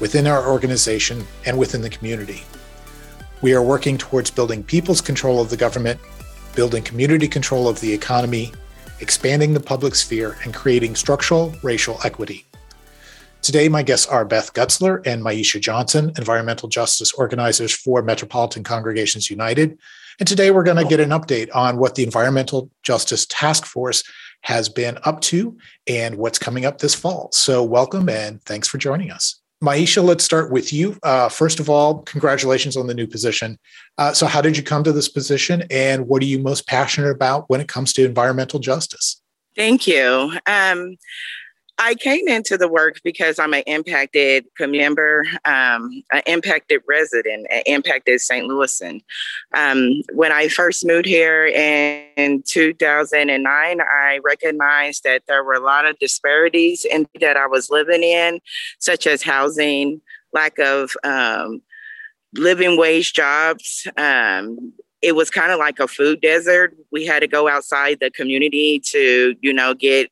[0.00, 2.42] within our organization and within the community.
[3.42, 6.00] We are working towards building people's control of the government,
[6.54, 8.52] building community control of the economy,
[9.00, 12.46] expanding the public sphere, and creating structural racial equity.
[13.42, 19.30] Today, my guests are Beth Gutzler and Maisha Johnson, environmental justice organizers for Metropolitan Congregations
[19.30, 19.78] United.
[20.18, 24.02] And today, we're going to get an update on what the Environmental Justice Task Force
[24.40, 27.28] has been up to and what's coming up this fall.
[27.32, 29.40] So, welcome and thanks for joining us.
[29.64, 30.98] Maisha, let's start with you.
[31.02, 33.58] Uh, first of all, congratulations on the new position.
[33.96, 37.10] Uh, so, how did you come to this position, and what are you most passionate
[37.10, 39.20] about when it comes to environmental justice?
[39.56, 40.32] Thank you.
[40.46, 40.96] Um,
[41.78, 47.62] I came into the work because I'm an impacted member, um, an impacted resident, an
[47.66, 48.46] impacted St.
[48.46, 49.02] Louisan.
[49.54, 55.84] Um, when I first moved here in 2009, I recognized that there were a lot
[55.84, 58.40] of disparities in that I was living in,
[58.78, 60.00] such as housing,
[60.32, 61.60] lack of um,
[62.34, 63.86] living wage jobs.
[63.98, 66.74] Um, it was kind of like a food desert.
[66.90, 70.10] We had to go outside the community to, you know, get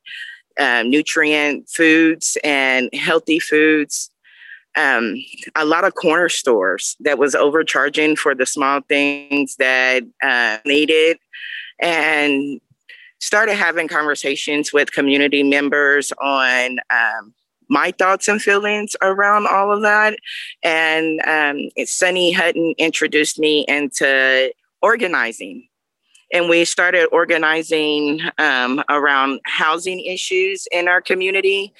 [0.58, 4.10] um, nutrient foods and healthy foods.
[4.76, 5.16] Um,
[5.54, 11.16] a lot of corner stores that was overcharging for the small things that uh, needed,
[11.80, 12.60] and
[13.20, 17.32] started having conversations with community members on um,
[17.68, 20.18] my thoughts and feelings around all of that.
[20.62, 25.66] And um, Sunny Hutton introduced me into organizing
[26.32, 31.72] and we started organizing um, around housing issues in our community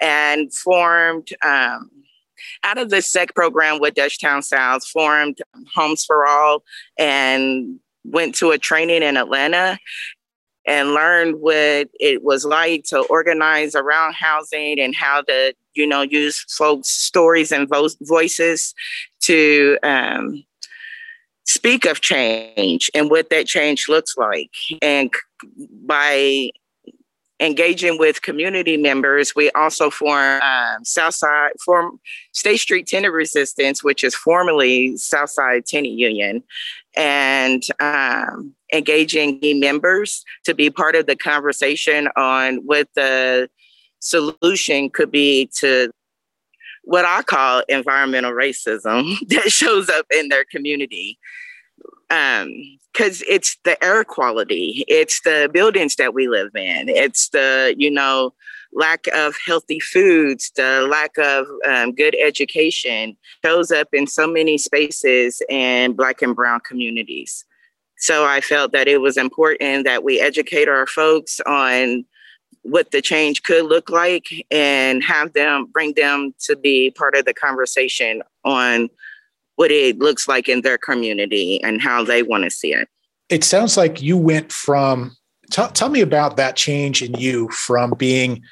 [0.00, 1.90] and formed um,
[2.62, 5.38] out of the SEC program with Dutchtown South, formed
[5.74, 6.62] Homes for All
[6.98, 9.78] and went to a training in Atlanta
[10.66, 16.02] and learned what it was like to organize around housing and how to, you know,
[16.02, 18.74] use folks' stories and vo- voices
[19.20, 20.42] to um,
[21.44, 24.50] speak of change and what that change looks like.
[24.82, 25.12] And
[25.86, 26.50] by
[27.40, 32.00] engaging with community members, we also form um, Southside, form
[32.32, 36.42] State Street Tenant Resistance, which is formerly Southside Tenant Union,
[36.96, 43.48] and um, engaging members to be part of the conversation on what the
[43.98, 45.90] solution could be to
[46.84, 51.18] what I call environmental racism that shows up in their community.
[52.10, 52.50] Um,
[52.92, 57.90] because it's the air quality, it's the buildings that we live in, it's the, you
[57.90, 58.32] know,
[58.72, 64.58] lack of healthy foods, the lack of um, good education shows up in so many
[64.58, 67.44] spaces in Black and Brown communities.
[67.96, 72.04] So I felt that it was important that we educate our folks on
[72.64, 77.24] what the change could look like and have them bring them to be part of
[77.24, 78.88] the conversation on
[79.56, 82.88] what it looks like in their community and how they want to see it.
[83.28, 85.14] It sounds like you went from,
[85.50, 88.42] t- tell me about that change in you from being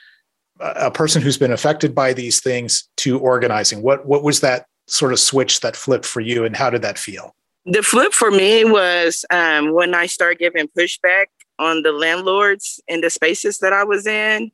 [0.60, 3.82] a person who's been affected by these things to organizing.
[3.82, 6.98] What, what was that sort of switch that flipped for you and how did that
[6.98, 7.34] feel?
[7.64, 11.26] The flip for me was um, when I started giving pushback
[11.62, 14.50] on the landlords in the spaces that I was in.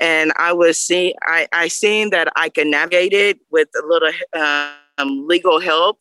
[0.00, 4.10] And I was seeing, I, I seen that I could navigate it with a little
[4.32, 5.98] um, legal help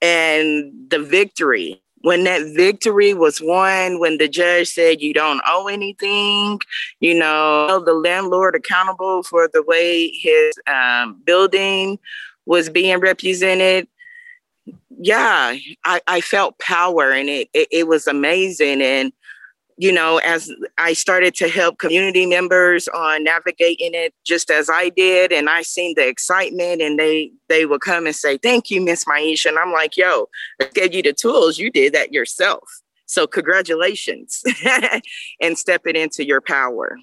[0.00, 1.80] and the victory.
[2.00, 6.60] When that victory was won, when the judge said you don't owe anything,
[7.00, 11.98] you know, the landlord accountable for the way his um, building
[12.44, 13.88] was being represented,
[14.98, 18.82] yeah, I, I felt power and it, it, it was amazing.
[18.82, 19.12] And
[19.76, 24.88] you know, as I started to help community members on navigating it just as I
[24.90, 28.80] did, and I seen the excitement and they they would come and say, Thank you,
[28.80, 29.46] Miss Maisha.
[29.46, 30.28] And I'm like, yo,
[30.60, 32.62] I gave you the tools, you did that yourself.
[33.06, 34.42] So congratulations
[35.40, 36.96] and step it into your power.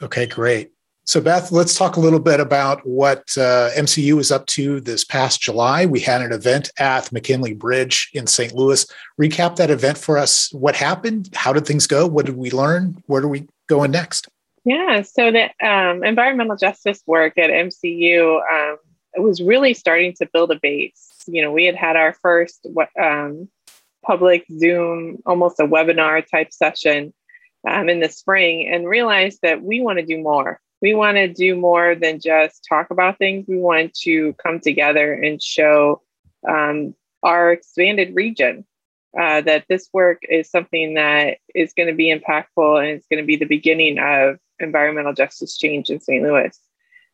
[0.00, 0.70] Okay, great.
[1.08, 5.06] So, Beth, let's talk a little bit about what uh, MCU is up to this
[5.06, 5.86] past July.
[5.86, 8.52] We had an event at McKinley Bridge in St.
[8.52, 8.84] Louis.
[9.18, 10.52] Recap that event for us.
[10.52, 11.30] What happened?
[11.34, 12.06] How did things go?
[12.06, 13.02] What did we learn?
[13.06, 14.28] Where are we going next?
[14.66, 18.76] Yeah, so the um, environmental justice work at MCU um,
[19.16, 21.08] was really starting to build a base.
[21.26, 22.66] You know, we had had our first
[23.02, 23.48] um,
[24.04, 27.14] public Zoom, almost a webinar type session
[27.66, 30.60] um, in the spring, and realized that we want to do more.
[30.80, 33.46] We want to do more than just talk about things.
[33.48, 36.02] We want to come together and show
[36.48, 38.64] um, our expanded region
[39.18, 43.22] uh, that this work is something that is going to be impactful and it's going
[43.22, 46.22] to be the beginning of environmental justice change in St.
[46.22, 46.58] Louis.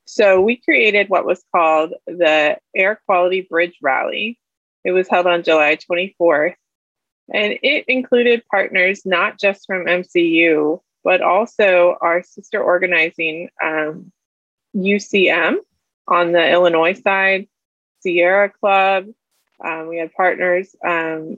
[0.07, 4.39] So we created what was called the Air Quality Bridge Rally.
[4.85, 6.57] It was held on July 24th,
[7.33, 14.11] and it included partners not just from MCU, but also our sister organizing um,
[14.75, 15.57] UCM
[16.09, 17.47] on the Illinois side,
[18.01, 19.07] Sierra Club.
[19.65, 21.37] Um, we had partners um,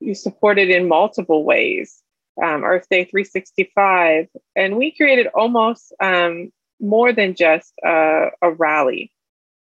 [0.00, 2.00] you supported in multiple ways.
[2.42, 9.12] Um, Earth Day 365, and we created almost um, more than just a, a, rally.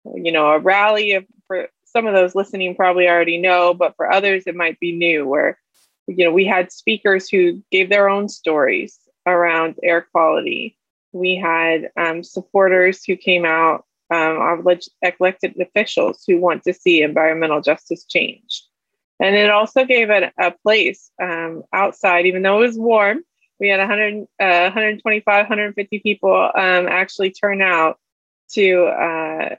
[0.05, 4.09] You know, a rally of, for some of those listening probably already know, but for
[4.09, 5.27] others it might be new.
[5.27, 5.59] Where
[6.07, 10.77] you know we had speakers who gave their own stories around air quality.
[11.11, 14.61] We had um, supporters who came out, um, our
[15.01, 18.63] elected officials who want to see environmental justice change.
[19.19, 23.23] And it also gave it a place um, outside, even though it was warm.
[23.59, 27.99] We had 100, uh, 125, 150 people um, actually turn out
[28.53, 29.55] to uh,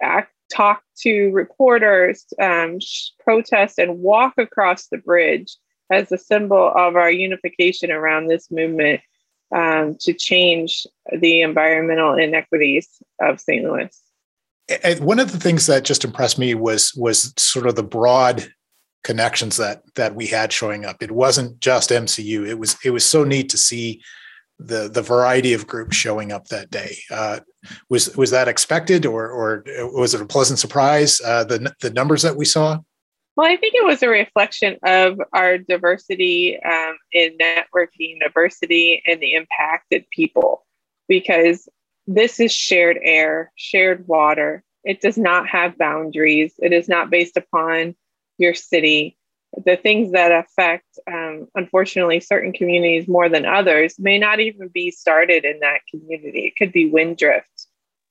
[0.00, 2.78] act, talk to reporters, um,
[3.18, 5.56] protest, and walk across the bridge
[5.90, 9.00] as a symbol of our unification around this movement
[9.54, 12.88] um, to change the environmental inequities
[13.20, 13.64] of St.
[13.64, 13.90] Louis.
[14.82, 18.48] And one of the things that just impressed me was was sort of the broad
[19.02, 21.02] connections that that we had showing up.
[21.02, 22.46] It wasn't just MCU.
[22.48, 24.02] It was it was so neat to see
[24.58, 26.96] the the variety of groups showing up that day.
[27.10, 27.40] Uh,
[27.90, 31.20] was was that expected, or or was it a pleasant surprise?
[31.20, 32.78] Uh, the the numbers that we saw.
[33.36, 39.20] Well, I think it was a reflection of our diversity um, in networking, diversity, and
[39.20, 40.64] the impacted people,
[41.08, 41.68] because
[42.06, 44.62] this is shared air, shared water.
[44.84, 46.54] It does not have boundaries.
[46.58, 47.96] It is not based upon
[48.38, 49.16] your city,
[49.64, 54.90] the things that affect, um, unfortunately, certain communities more than others may not even be
[54.90, 56.46] started in that community.
[56.46, 57.66] It could be wind drift.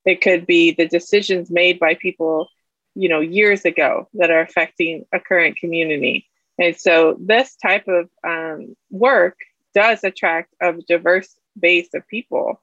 [0.05, 2.49] It could be the decisions made by people,
[2.95, 6.27] you know, years ago that are affecting a current community.
[6.59, 9.37] And so this type of um, work
[9.73, 12.61] does attract a diverse base of people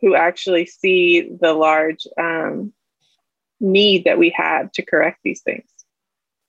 [0.00, 2.72] who actually see the large um,
[3.60, 5.64] need that we have to correct these things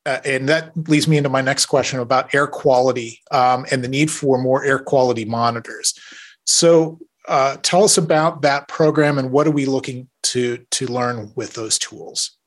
[0.05, 3.87] uh, and that leads me into my next question about air quality um, and the
[3.87, 5.97] need for more air quality monitors.
[6.45, 6.99] So,
[7.29, 11.53] uh, tell us about that program and what are we looking to to learn with
[11.53, 12.37] those tools?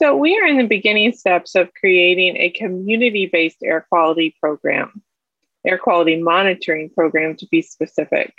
[0.00, 5.02] So, we are in the beginning steps of creating a community-based air quality program,
[5.66, 8.32] air quality monitoring program to be specific.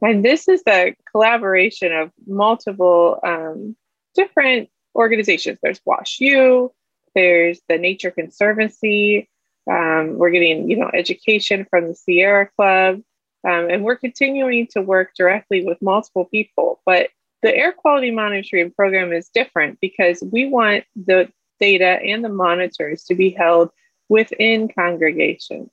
[0.00, 3.74] And this is a collaboration of multiple um,
[4.14, 5.58] different organizations.
[5.60, 6.70] There's WashU,
[7.12, 9.28] there's the Nature Conservancy.
[9.68, 13.02] Um, we're getting, you know, education from the Sierra Club,
[13.44, 16.80] um, and we're continuing to work directly with multiple people.
[16.86, 17.08] But
[17.42, 21.30] the air quality monitoring program is different because we want the
[21.60, 23.70] data and the monitors to be held
[24.08, 25.70] within congregations.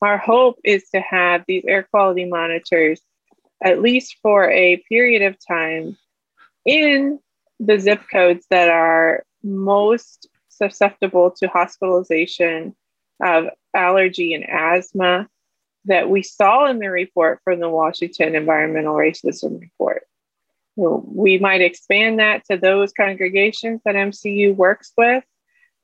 [0.00, 3.00] Our hope is to have these air quality monitors,
[3.62, 5.96] at least for a period of time,
[6.64, 7.18] in
[7.60, 12.74] the zip codes that are most susceptible to hospitalization
[13.22, 15.28] of allergy and asthma
[15.84, 20.02] that we saw in the report from the Washington Environmental Racism Report.
[20.76, 25.24] We might expand that to those congregations that MCU works with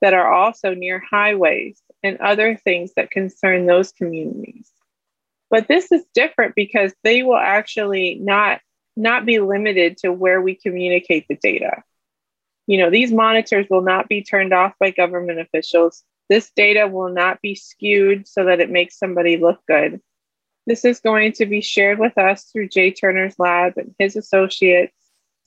[0.00, 4.70] that are also near highways and other things that concern those communities.
[5.50, 8.60] But this is different because they will actually not,
[8.96, 11.82] not be limited to where we communicate the data.
[12.66, 16.04] You know, these monitors will not be turned off by government officials.
[16.28, 20.00] This data will not be skewed so that it makes somebody look good.
[20.68, 24.92] This is going to be shared with us through Jay Turner's lab and his associates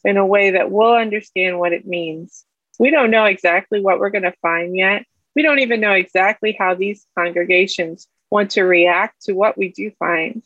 [0.03, 2.43] in a way that we'll understand what it means.
[2.79, 5.05] We don't know exactly what we're going to find yet.
[5.35, 9.91] We don't even know exactly how these congregations want to react to what we do
[9.99, 10.41] find.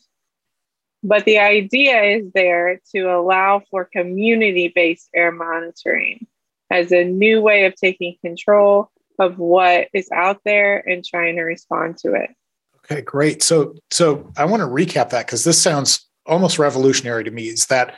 [1.02, 6.26] But the idea is there to allow for community based air monitoring
[6.70, 11.44] as a new way of taking control of what is out there and trying to
[11.44, 12.28] respond to it.
[12.90, 13.42] Okay, great.
[13.42, 17.48] So so I want to recap that because this sounds almost revolutionary to me.
[17.48, 17.94] Is that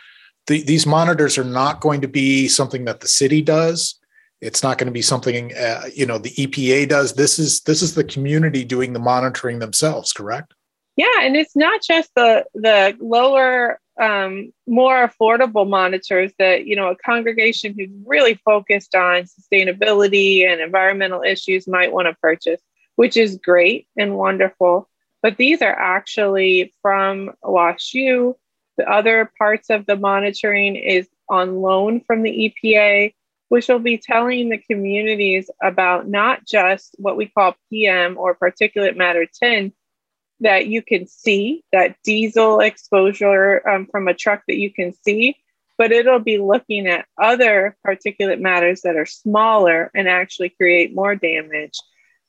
[0.46, 3.98] the, these monitors are not going to be something that the city does.
[4.40, 7.14] It's not going to be something uh, you know the EPA does.
[7.14, 10.54] This is this is the community doing the monitoring themselves, correct?
[10.96, 16.88] Yeah, and it's not just the the lower, um, more affordable monitors that you know
[16.88, 22.60] a congregation who's really focused on sustainability and environmental issues might want to purchase,
[22.98, 24.88] which is great and wonderful.
[25.22, 28.34] But these are actually from WashU.
[28.76, 33.12] The other parts of the monitoring is on loan from the EPA
[33.48, 38.96] which will be telling the communities about not just what we call PM or particulate
[38.96, 39.72] matter 10
[40.40, 45.34] that you can see, that diesel exposure um, from a truck that you can see,
[45.76, 51.16] but it'll be looking at other particulate matters that are smaller and actually create more
[51.16, 51.78] damage,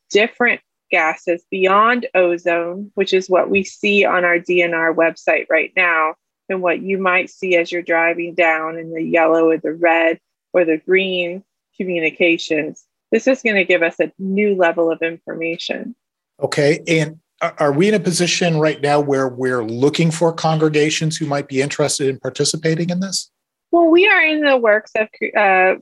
[0.10, 0.62] different
[0.92, 6.16] gases beyond ozone, which is what we see on our DNR website right now,
[6.50, 10.20] and what you might see as you're driving down in the yellow or the red
[10.54, 11.44] or the green
[11.78, 15.96] communications, this is going to give us a new level of information.
[16.42, 16.82] Okay.
[16.88, 21.48] And are we in a position right now where we're looking for congregations who might
[21.48, 23.32] be interested in participating in this?
[23.72, 25.76] Well, we are in the works of uh,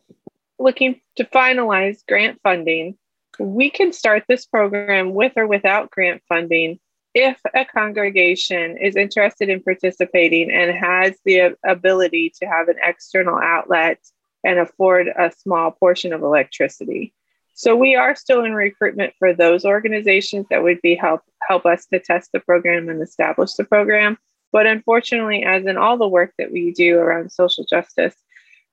[0.59, 2.97] looking to finalize grant funding.
[3.39, 6.79] We can start this program with or without grant funding
[7.13, 13.39] if a congregation is interested in participating and has the ability to have an external
[13.41, 13.99] outlet
[14.43, 17.13] and afford a small portion of electricity.
[17.53, 21.87] So we are still in recruitment for those organizations that would be help help us
[21.87, 24.19] to test the program and establish the program.
[24.51, 28.15] But unfortunately, as in all the work that we do around social justice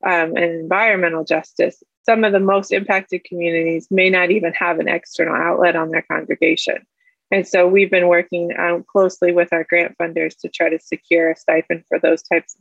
[0.05, 4.89] um, and environmental justice, some of the most impacted communities may not even have an
[4.89, 6.87] external outlet on their congregation.
[7.31, 11.31] And so we've been working um, closely with our grant funders to try to secure
[11.31, 12.55] a stipend for those types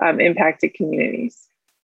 [0.00, 1.46] of um, impacted communities.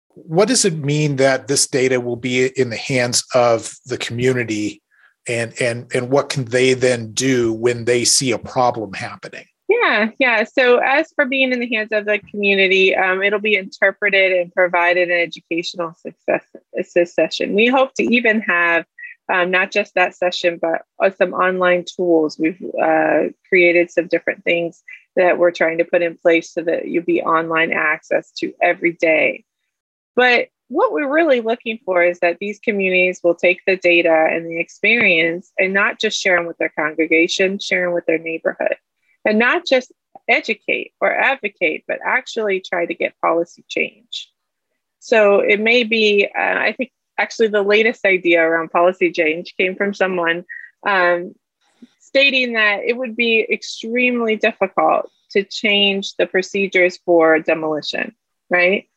[0.09, 4.81] What does it mean that this data will be in the hands of the community?
[5.27, 9.45] And and and what can they then do when they see a problem happening
[9.81, 10.43] yeah yeah.
[10.43, 14.53] So as for being in the hands of the community um, it'll be interpreted and
[14.53, 16.45] provided an educational success
[17.13, 18.85] session we hope to even have
[19.31, 22.37] um, not just that session but uh, some online tools.
[22.39, 24.83] We've uh, created some different things
[25.15, 28.93] that we're trying to put in place so that you'll be online access to every
[28.93, 29.45] day.
[30.15, 34.45] But what we're really looking for is that these communities will take the data and
[34.45, 38.75] the experience and not just share them with their congregation, share them with their neighborhood,
[39.25, 39.91] and not just
[40.27, 44.31] educate or advocate, but actually try to get policy change.
[44.99, 49.75] So it may be, uh, I think actually the latest idea around policy change came
[49.75, 50.45] from someone
[50.85, 51.33] um,
[51.99, 58.15] stating that it would be extremely difficult to change the procedures for demolition,
[58.49, 58.87] right?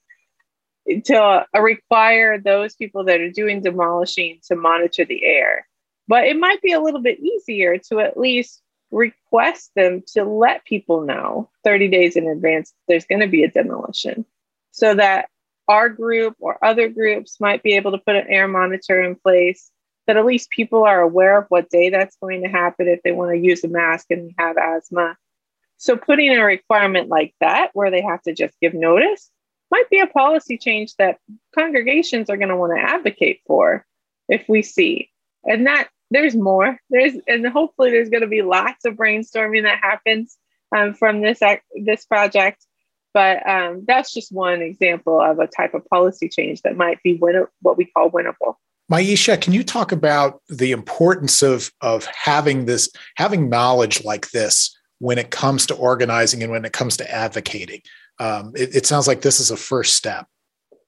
[1.05, 5.67] to uh, require those people that are doing demolishing to monitor the air.
[6.07, 10.65] But it might be a little bit easier to at least request them to let
[10.65, 14.25] people know 30 days in advance there's going to be a demolition
[14.71, 15.29] so that
[15.69, 19.71] our group or other groups might be able to put an air monitor in place
[20.07, 23.13] that at least people are aware of what day that's going to happen if they
[23.13, 25.15] want to use a mask and have asthma.
[25.77, 29.31] So putting a requirement like that where they have to just give notice
[29.71, 31.19] might be a policy change that
[31.55, 33.87] congregations are going to want to advocate for
[34.31, 35.11] if we see.
[35.45, 36.79] And that there's more.
[36.91, 40.37] There's and hopefully there's going to be lots of brainstorming that happens
[40.77, 42.65] um, from this act, this project.
[43.15, 47.15] But um, that's just one example of a type of policy change that might be
[47.15, 48.55] win- what we call winnable.
[48.93, 54.75] Maisha, can you talk about the importance of of having this having knowledge like this
[54.99, 57.81] when it comes to organizing and when it comes to advocating?
[58.19, 60.27] um, it, it sounds like this is a first step.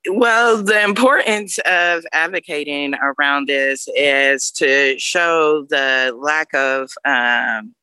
[0.09, 7.75] Well, the importance of advocating around this is to show the lack of um,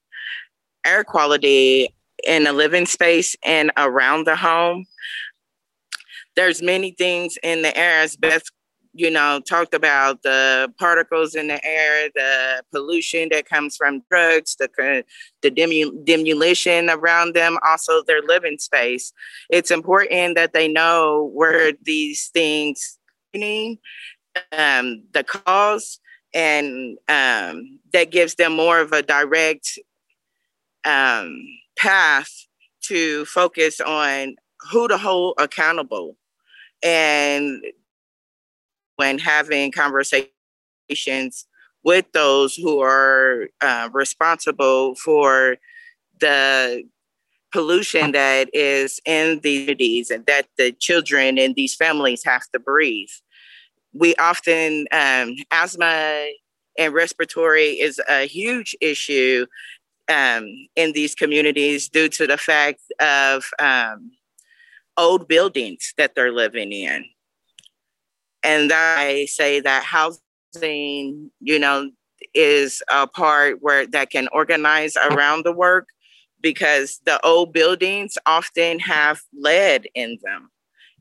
[0.83, 1.93] air quality
[2.25, 4.85] in the living space and around the home.
[6.35, 8.43] There's many things in the air, as Beth
[8.97, 14.55] you know, talked about the particles in the air, the pollution that comes from drugs,
[14.55, 15.03] the
[15.43, 15.51] the
[16.03, 19.13] demolition around them, also their living space.
[19.51, 22.97] It's important that they know where these things,
[23.35, 25.99] um, the cause,
[26.33, 29.77] and um, that gives them more of a direct
[30.85, 31.39] um,
[31.77, 32.31] path
[32.85, 34.35] to focus on
[34.71, 36.17] who to hold accountable
[36.83, 37.63] and
[38.97, 40.27] when having conversations
[41.83, 45.57] with those who are uh, responsible for
[46.19, 46.83] the
[47.53, 52.59] pollution that is in the cities and that the children in these families have to
[52.59, 53.09] breathe.
[53.93, 56.27] We often, um, asthma
[56.77, 59.45] and respiratory is a huge issue
[60.09, 64.11] um, in these communities due to the fact of um,
[64.97, 67.05] old buildings that they're living in.
[68.43, 71.89] And I say that housing, you know,
[72.33, 75.87] is a part where that can organize around the work
[76.41, 80.49] because the old buildings often have lead in them,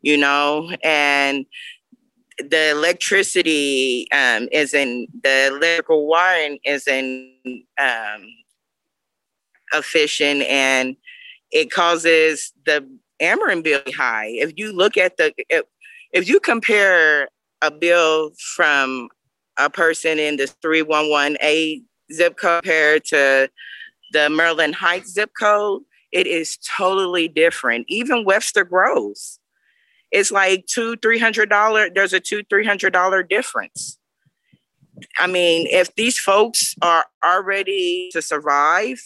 [0.02, 1.46] you know, and
[2.38, 8.26] the electricity um, isn't, the electrical wiring isn't um,
[9.72, 10.96] efficient and
[11.50, 12.86] it causes the
[13.20, 14.26] Ameren bill high.
[14.26, 15.32] If you look at the,
[16.12, 17.28] if, you compare
[17.62, 19.08] a bill from
[19.58, 21.82] a person in the 311A
[22.12, 23.48] zip code compared to
[24.12, 25.82] the Maryland Heights zip code,
[26.12, 27.86] it is totally different.
[27.88, 29.38] Even Webster Groves,
[30.12, 31.90] it's like two, three hundred dollar.
[31.90, 33.98] There's a two, three hundred dollar difference.
[35.18, 39.02] I mean, if these folks are already to survive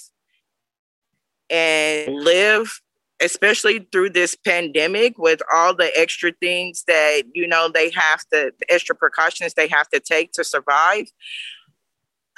[1.48, 2.80] and live,
[3.20, 8.52] especially through this pandemic with all the extra things that, you know, they have to,
[8.58, 11.06] the extra precautions they have to take to survive,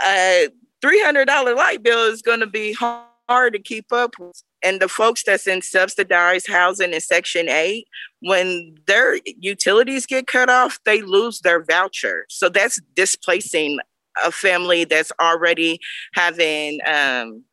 [0.00, 0.48] a
[0.82, 4.42] $300 light bill is going to be hard to keep up with.
[4.64, 7.86] And the folks that's in subsidized housing in Section 8,
[8.20, 12.26] when their utilities get cut off, they lose their voucher.
[12.28, 13.78] So that's displacing
[14.24, 15.80] a family that's already
[16.14, 17.44] having um,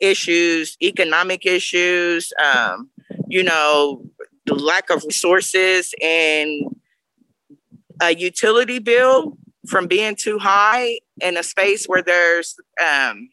[0.00, 2.90] issues, economic issues, um,
[3.28, 4.04] you know,
[4.46, 6.74] the lack of resources and
[8.00, 9.36] a utility bill
[9.66, 13.28] from being too high in a space where there's um,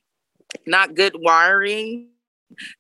[0.66, 2.10] not good wiring,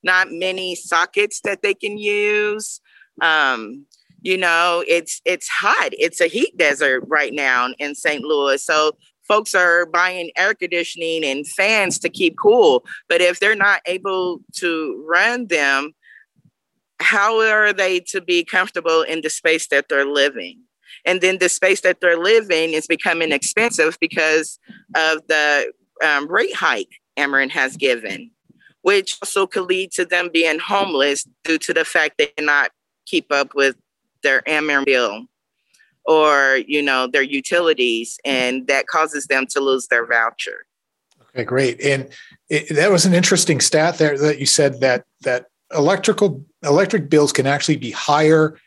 [0.03, 2.81] not many sockets that they can use.
[3.21, 3.85] Um,
[4.21, 5.89] you know, it's it's hot.
[5.91, 8.23] It's a heat desert right now in St.
[8.23, 8.63] Louis.
[8.63, 8.97] So
[9.27, 12.85] folks are buying air conditioning and fans to keep cool.
[13.09, 15.93] But if they're not able to run them,
[16.99, 20.61] how are they to be comfortable in the space that they're living?
[21.05, 24.59] And then the space that they're living is becoming expensive because
[24.95, 25.71] of the
[26.03, 28.31] um, rate hike Ameren has given,
[28.81, 32.71] which also could lead to them being homeless due to the fact they cannot
[33.05, 33.75] keep up with
[34.23, 35.27] their Ameren bill
[36.05, 40.65] or you know their utilities and that causes them to lose their voucher.
[41.29, 41.81] Okay great.
[41.81, 42.09] And
[42.49, 47.31] it, that was an interesting stat there that you said that that electrical electric bills
[47.31, 48.57] can actually be higher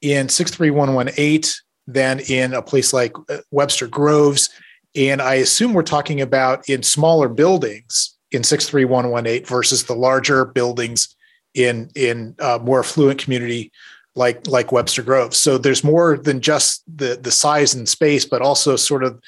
[0.00, 1.42] in 63118
[1.86, 4.50] than in a place like uh, Webster Groves.
[4.94, 11.14] And I assume we're talking about in smaller buildings in 63118 versus the larger buildings
[11.54, 13.70] in in a more affluent community
[14.14, 15.38] like like Webster Groves.
[15.38, 19.20] So there's more than just the the size and space, but also sort of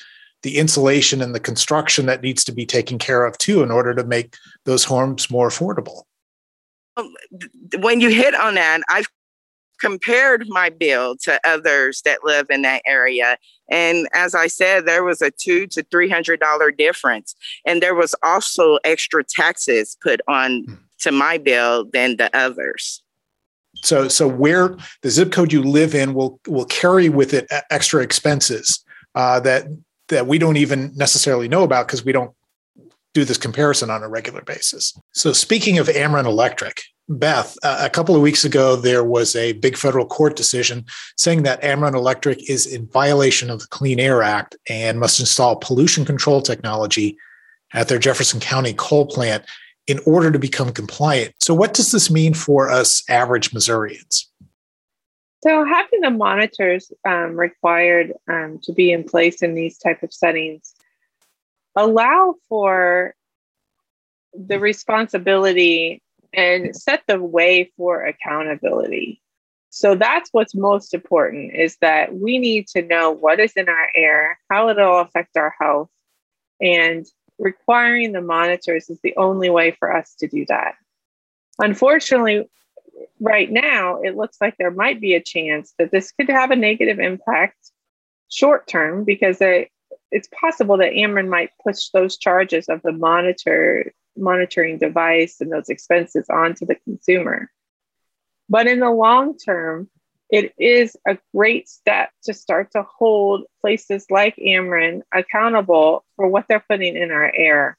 [0.43, 3.95] the insulation and the construction that needs to be taken care of too in order
[3.95, 6.03] to make those homes more affordable.
[7.79, 9.07] When you hit on that, I've
[9.81, 13.37] compared my bill to others that live in that area.
[13.71, 17.35] And as I said, there was a two to three hundred dollar difference.
[17.67, 20.75] And there was also extra taxes put on hmm.
[21.01, 23.03] to my bill than the others.
[23.85, 28.03] So, so where the zip code you live in will will carry with it extra
[28.03, 29.67] expenses uh, that
[30.09, 32.35] that we don't even necessarily know about because we don't
[33.15, 34.93] do this comparison on a regular basis.
[35.13, 39.53] So, speaking of Ameren Electric, Beth, uh, a couple of weeks ago, there was a
[39.53, 40.85] big federal court decision
[41.17, 45.57] saying that Ameren Electric is in violation of the Clean Air Act and must install
[45.57, 47.17] pollution control technology
[47.73, 49.45] at their Jefferson County coal plant
[49.87, 51.35] in order to become compliant.
[51.41, 54.31] So, what does this mean for us average Missourians?
[55.43, 60.13] So, having the monitors um, required um, to be in place in these type of
[60.13, 60.75] settings
[61.77, 63.15] allow for
[64.33, 69.21] the responsibility and set the way for accountability.
[69.71, 73.89] So that's what's most important is that we need to know what is in our
[73.95, 75.91] air, how it'll affect our health,
[76.61, 77.05] and
[77.39, 80.75] requiring the monitors is the only way for us to do that.
[81.59, 82.49] Unfortunately,
[83.21, 86.57] right now, it looks like there might be a chance that this could have a
[86.57, 87.57] negative impact
[88.29, 89.69] short term because it,
[90.11, 95.69] it's possible that Ameren might push those charges of the monitor monitoring device and those
[95.69, 97.51] expenses onto the consumer.
[98.49, 99.89] But in the long term,
[100.31, 106.47] it is a great step to start to hold places like Ameren accountable for what
[106.49, 107.79] they're putting in our air.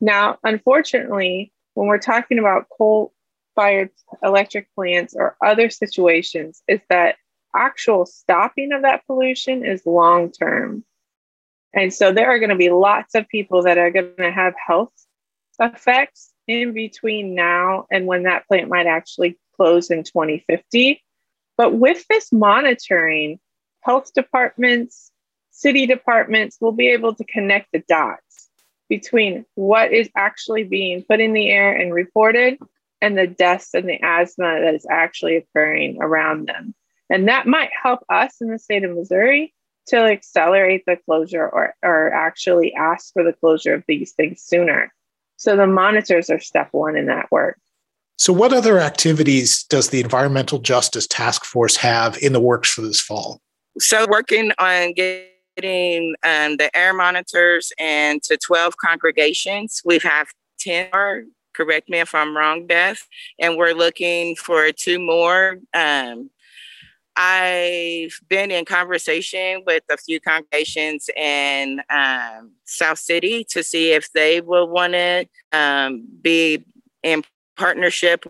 [0.00, 3.12] Now, unfortunately, when we're talking about coal
[3.54, 3.90] fired
[4.22, 7.16] electric plants or other situations is that
[7.54, 10.84] actual stopping of that pollution is long term.
[11.72, 14.54] And so there are going to be lots of people that are going to have
[14.66, 14.92] health
[15.60, 21.03] effects in between now and when that plant might actually close in 2050.
[21.56, 23.38] But with this monitoring,
[23.80, 25.10] health departments,
[25.50, 28.50] city departments will be able to connect the dots
[28.88, 32.58] between what is actually being put in the air and reported
[33.00, 36.74] and the deaths and the asthma that is actually occurring around them.
[37.10, 39.54] And that might help us in the state of Missouri
[39.88, 44.92] to accelerate the closure or, or actually ask for the closure of these things sooner.
[45.36, 47.58] So the monitors are step one in that work.
[48.16, 52.82] So, what other activities does the Environmental Justice Task Force have in the works for
[52.82, 53.40] this fall?
[53.78, 59.82] So, working on getting um, the air monitors and to 12 congregations.
[59.84, 60.28] We have
[60.60, 61.24] 10 more,
[61.54, 63.06] correct me if I'm wrong, Beth,
[63.38, 65.58] and we're looking for two more.
[65.72, 66.30] Um,
[67.16, 74.10] I've been in conversation with a few congregations in um, South City to see if
[74.12, 76.64] they will want to um, be
[77.04, 77.22] in
[77.56, 78.24] partnership.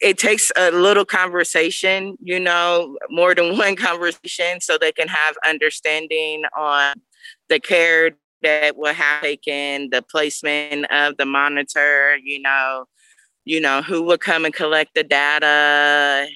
[0.00, 5.36] It takes a little conversation, you know, more than one conversation, so they can have
[5.46, 6.96] understanding on
[7.48, 8.12] the care
[8.42, 12.84] that will have taken, the placement of the monitor, you know,
[13.46, 16.28] you know, who will come and collect the data,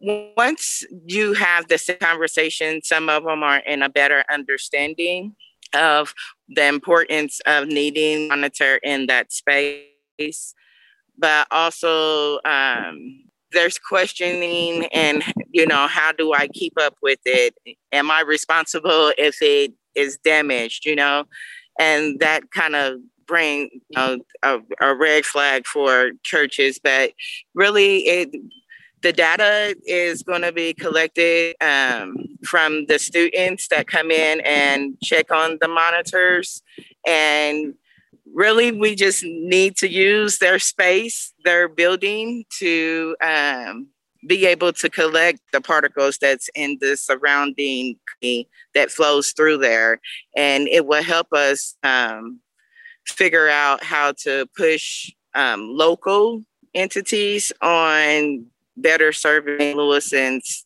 [0.00, 5.34] once you have this conversation, some of them are in a better understanding
[5.74, 6.14] of
[6.48, 10.54] the importance of needing monitor in that space,
[11.18, 17.54] but also um, there's questioning and you know how do I keep up with it?
[17.92, 20.86] Am I responsible if it is damaged?
[20.86, 21.24] You know,
[21.78, 27.12] and that kind of bring you know, a, a red flag for churches, but
[27.54, 28.30] really it
[29.02, 34.96] the data is going to be collected um, from the students that come in and
[35.02, 36.62] check on the monitors.
[37.06, 37.74] And
[38.34, 43.88] really, we just need to use their space, their building to um,
[44.26, 47.96] be able to collect the particles that's in the surrounding
[48.74, 50.00] that flows through there.
[50.36, 52.40] And it will help us um,
[53.06, 56.42] figure out how to push um, local
[56.74, 60.64] entities on better serving Louisans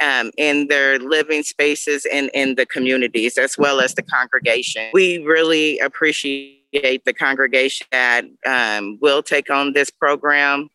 [0.00, 4.90] um, in their living spaces and in the communities, as well as the congregation.
[4.92, 10.68] We really appreciate the congregation that um, will take on this program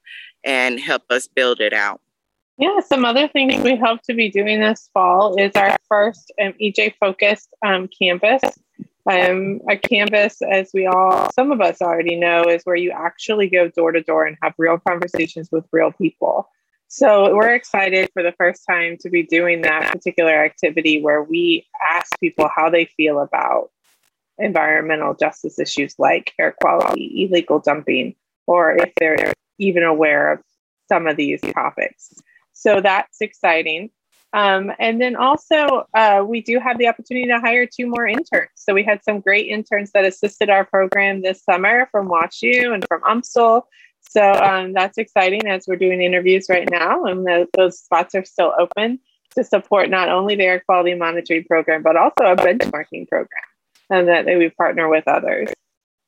[0.43, 2.01] and help us build it out.
[2.60, 6.53] Yeah, some other things we hope to be doing this fall is our first um,
[6.62, 8.41] EJ focused um, canvass.
[9.10, 13.47] Um, a canvass, as we all, some of us already know, is where you actually
[13.47, 16.49] go door to door and have real conversations with real people.
[16.89, 21.67] So we're excited for the first time to be doing that particular activity where we
[21.89, 23.69] ask people how they feel about
[24.39, 30.39] environmental justice issues like air quality, illegal dumping, or if they're even aware of
[30.88, 32.13] some of these topics.
[32.54, 33.89] So that's exciting.
[34.34, 38.50] Um, and then also, uh, we do have the opportunity to hire two more interns.
[38.56, 42.86] So we had some great interns that assisted our program this summer from WashU and
[42.88, 43.63] from UMSL.
[44.10, 48.23] So um, that's exciting as we're doing interviews right now, and the, those spots are
[48.23, 49.00] still open
[49.36, 53.43] to support not only the air quality monitoring program, but also a benchmarking program,
[53.89, 55.50] and that we partner with others.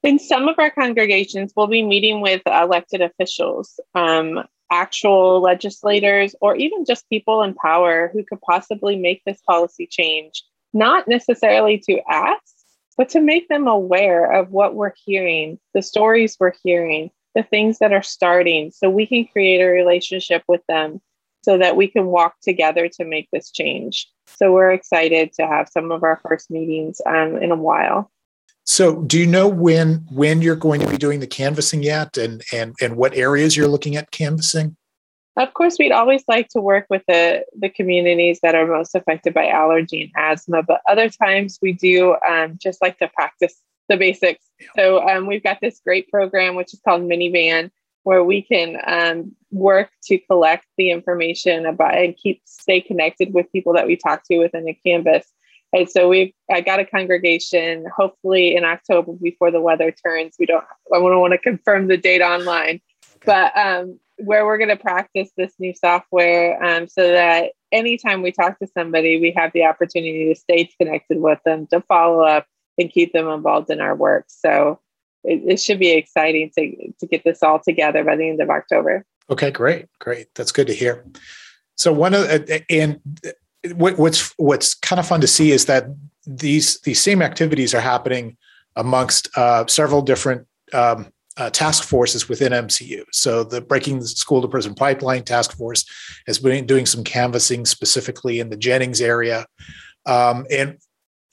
[0.04, 6.56] In some of our congregations, we'll be meeting with elected officials, um, actual legislators, or
[6.56, 12.00] even just people in power who could possibly make this policy change, not necessarily to
[12.10, 12.56] ask,
[12.98, 17.80] but to make them aware of what we're hearing, the stories we're hearing, the things
[17.80, 21.02] that are starting so we can create a relationship with them
[21.41, 24.08] so that we can walk together to make this change.
[24.28, 28.12] So we're excited to have some of our first meetings um, in a while.
[28.65, 32.43] So, do you know when when you're going to be doing the canvassing yet, and
[32.54, 34.78] and and what areas you're looking at canvassing?
[35.38, 39.34] Of course, we'd always like to work with the the communities that are most affected
[39.34, 43.97] by allergy and asthma, but other times we do um, just like to practice the
[43.97, 44.45] basics.
[44.75, 47.71] So um, we've got this great program, which is called Minivan,
[48.10, 53.52] where we can um, work to collect the information about and keep stay connected with
[53.52, 55.28] people that we talk to within the canvass.
[55.74, 60.38] And so we've I got a congregation hopefully in October before the weather turns.
[60.39, 62.82] We don't I don't want to confirm the date online,
[63.26, 68.32] but um, where we're going to practice this new software um, so that anytime we
[68.32, 72.48] talk to somebody, we have the opportunity to stay connected with them, to follow up,
[72.80, 74.26] and keep them involved in our work.
[74.30, 74.80] So
[75.23, 78.49] it, it should be exciting to, to get this all together by the end of
[78.49, 79.05] October.
[79.29, 80.27] Okay, great, great.
[80.36, 81.05] That's good to hear.
[81.75, 82.99] So one of and
[83.75, 85.86] what's what's kind of fun to see is that
[86.25, 88.38] these these same activities are happening
[88.75, 93.03] amongst uh, several different um, uh, task forces within MCU.
[93.12, 95.86] So the Breaking the School to Prison Pipeline Task Force
[96.27, 99.45] has been doing some canvassing specifically in the Jennings area,
[100.05, 100.77] um, and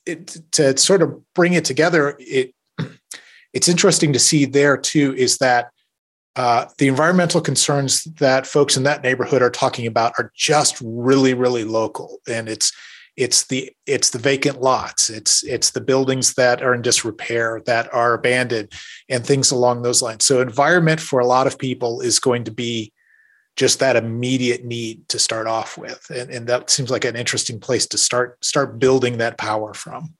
[0.06, 2.54] it, to sort of bring it together, it
[3.56, 5.70] it's interesting to see there too is that
[6.36, 11.32] uh, the environmental concerns that folks in that neighborhood are talking about are just really
[11.32, 12.18] really local.
[12.28, 12.70] And it's
[13.16, 15.08] it's the it's the vacant lots.
[15.08, 18.72] It's it's the buildings that are in disrepair that are abandoned
[19.08, 20.26] and things along those lines.
[20.26, 22.92] So environment for a lot of people is going to be
[23.56, 26.10] just that immediate need to start off with.
[26.10, 30.12] And, and that seems like an interesting place to start start building that power from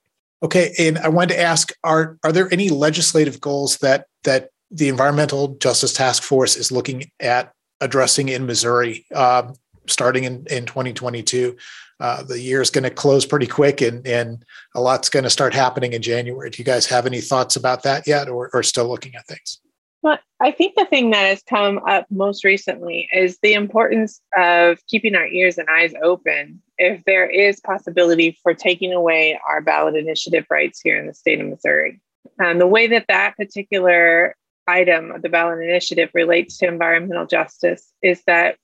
[0.43, 4.89] okay and i wanted to ask are are there any legislative goals that that the
[4.89, 9.51] environmental justice task force is looking at addressing in missouri uh,
[9.87, 11.57] starting in, in 2022
[11.99, 14.45] uh, the year is going to close pretty quick and, and
[14.75, 16.51] a lot's going to start happening in January.
[16.51, 19.61] Do you guys have any thoughts about that yet or, or still looking at things?
[20.07, 24.79] Well, I think the thing that has come up most recently is the importance of
[24.87, 29.97] keeping our ears and eyes open if there is possibility for taking away our ballot
[29.97, 32.01] initiative rights here in the state of Missouri.
[32.39, 34.37] And the way that that particular
[34.69, 38.59] item of the ballot initiative relates to environmental justice is that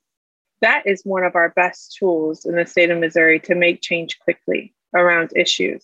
[0.61, 4.17] that is one of our best tools in the state of Missouri to make change
[4.19, 5.83] quickly around issues.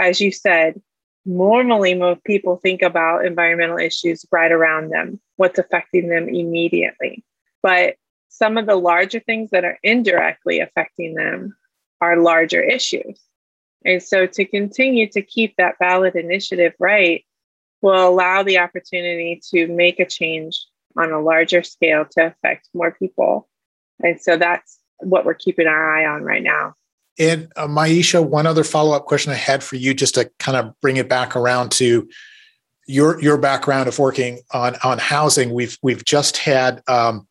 [0.00, 0.82] As you said,
[1.28, 7.24] normally most people think about environmental issues right around them, what's affecting them immediately.
[7.62, 7.96] But
[8.28, 11.56] some of the larger things that are indirectly affecting them
[12.00, 13.20] are larger issues.
[13.84, 17.24] And so to continue to keep that ballot initiative right
[17.80, 22.90] will allow the opportunity to make a change on a larger scale to affect more
[22.90, 23.48] people
[24.02, 26.74] and so that's what we're keeping our eye on right now.
[27.18, 30.56] And uh, Maisha, one other follow up question I had for you, just to kind
[30.56, 32.08] of bring it back around to
[32.86, 35.52] your your background of working on on housing.
[35.52, 37.26] We've we've just had um,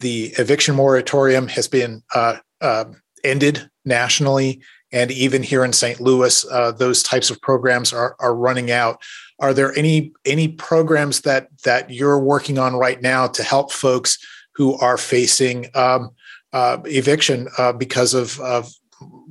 [0.00, 2.84] the eviction moratorium has been uh, uh,
[3.24, 4.60] ended nationally,
[4.92, 6.00] and even here in St.
[6.00, 9.02] Louis, uh, those types of programs are are running out.
[9.38, 14.18] Are there any any programs that that you're working on right now to help folks?
[14.60, 16.10] who are facing um,
[16.52, 18.70] uh, eviction uh, because of, of,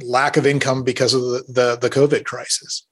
[0.03, 2.85] lack of income because of the, the, the COVID crisis?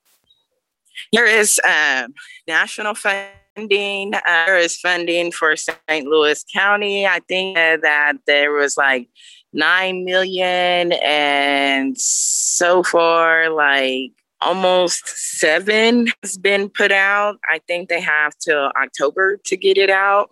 [1.13, 2.13] There is um,
[2.47, 4.13] national funding.
[4.13, 6.05] Uh, there is funding for St.
[6.05, 7.05] Louis County.
[7.05, 9.09] I think that there was like
[9.53, 17.37] nine million, and so far, like almost seven has been put out.
[17.49, 20.31] I think they have till October to get it out.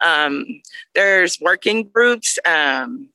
[0.00, 0.44] Um,
[0.94, 2.38] there's working groups.
[2.44, 3.08] Um,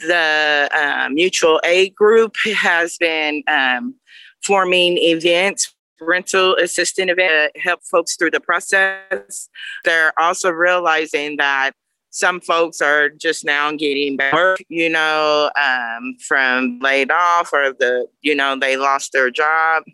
[0.00, 3.94] the uh, mutual aid group has been um,
[4.42, 9.48] forming events rental assistant event to help folks through the process.
[9.84, 11.72] They're also realizing that
[12.10, 17.74] some folks are just now getting back, work, you know, um, from laid off or
[17.78, 19.84] the, you know, they lost their job.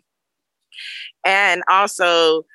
[1.25, 2.45] And also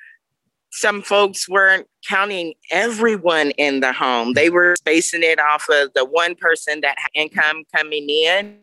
[0.71, 4.33] some folks weren't counting everyone in the home.
[4.33, 8.59] They were basing it off of the one person that had income coming in.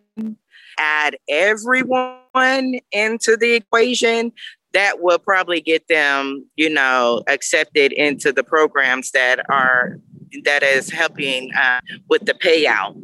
[0.78, 4.32] Add everyone into the equation,
[4.76, 9.98] that will probably get them, you know, accepted into the programs that are
[10.44, 12.94] that is helping uh, with the payout.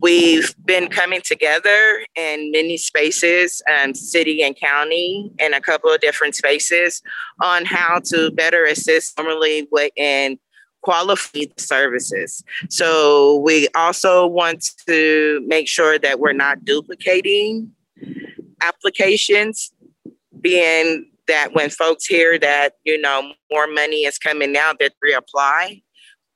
[0.00, 6.00] We've been coming together in many spaces, um, city and county, in a couple of
[6.00, 7.02] different spaces
[7.42, 10.38] on how to better assist normally in
[10.82, 12.42] qualified services.
[12.70, 17.70] So we also want to make sure that we're not duplicating
[18.62, 19.70] applications,
[20.40, 25.82] being that when folks hear that, you know, more money is coming out, that reapply.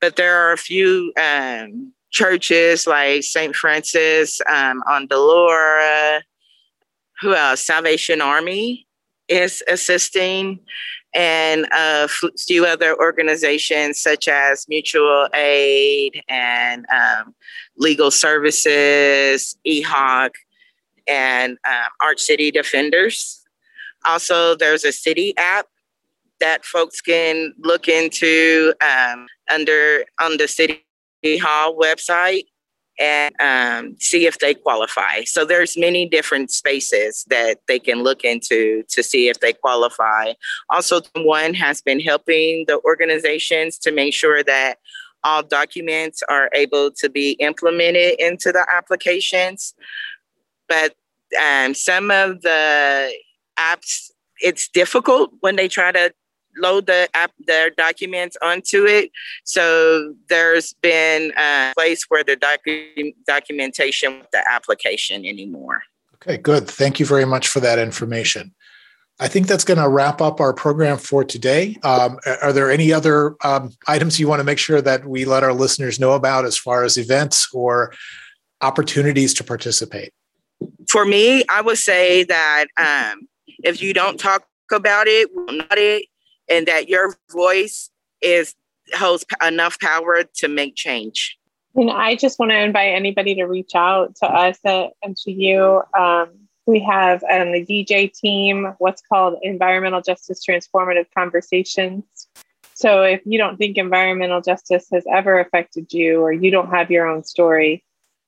[0.00, 3.54] But there are a few um, churches like St.
[3.54, 6.22] Francis um, on Delora.
[7.20, 7.66] Who else?
[7.66, 8.86] Salvation Army
[9.28, 10.60] is assisting,
[11.14, 12.08] and a
[12.46, 17.34] few other organizations such as Mutual Aid and um,
[17.76, 20.30] Legal Services, EHOC,
[21.08, 23.42] and um, Arch City Defenders.
[24.06, 25.66] Also, there's a city app
[26.40, 30.84] that folks can look into um, under on the city
[31.24, 32.44] Hall website
[32.98, 35.24] and um, see if they qualify.
[35.24, 40.34] So there's many different spaces that they can look into to see if they qualify.
[40.70, 44.78] Also, one has been helping the organizations to make sure that
[45.24, 49.74] all documents are able to be implemented into the applications.
[50.68, 50.94] But
[51.42, 53.12] um, some of the
[53.58, 54.10] apps,
[54.40, 56.12] it's difficult when they try to
[56.58, 59.10] load the app their documents onto it.
[59.44, 65.82] So there's been a place where the docu- documentation with the application anymore.
[66.16, 66.68] Okay, good.
[66.68, 68.54] Thank you very much for that information.
[69.20, 71.76] I think that's going to wrap up our program for today.
[71.84, 75.44] Um, are there any other um, items you want to make sure that we let
[75.44, 77.92] our listeners know about as far as events or
[78.60, 80.12] opportunities to participate?
[80.88, 83.28] For me, I would say that um,
[83.62, 86.06] if you don't talk about it, we'll not it,
[86.48, 88.54] and that your voice is
[88.94, 91.38] holds enough power to make change.
[91.74, 95.82] And I just want to invite anybody to reach out to us at MCU.
[95.98, 96.30] Um,
[96.66, 102.04] we have on the EJ team what's called Environmental Justice Transformative Conversations.
[102.74, 106.90] So if you don't think environmental justice has ever affected you or you don't have
[106.90, 107.84] your own story,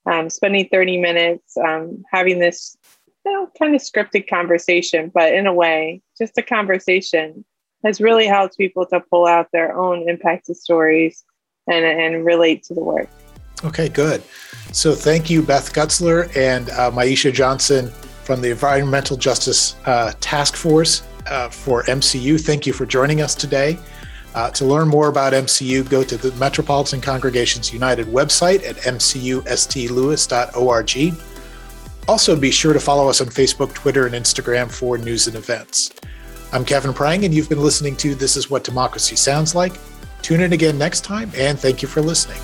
[0.06, 2.76] um, spending 30 minutes um, having this
[3.24, 7.44] you know, kind of scripted conversation, but in a way, just a conversation
[7.84, 11.24] has really helped people to pull out their own impacted stories
[11.66, 13.08] and, and relate to the work.
[13.64, 14.22] Okay, good.
[14.72, 17.90] So thank you, Beth Gutzler and uh, Maisha Johnson
[18.24, 22.40] from the Environmental Justice uh, Task Force uh, for MCU.
[22.40, 23.78] Thank you for joining us today.
[24.34, 31.14] Uh, to learn more about MCU, go to the Metropolitan Congregations United website at mcustlewis.org.
[32.08, 35.90] Also, be sure to follow us on Facebook, Twitter, and Instagram for news and events.
[36.52, 39.72] I'm Kevin Prang, and you've been listening to This Is What Democracy Sounds Like.
[40.22, 42.38] Tune in again next time, and thank you for listening.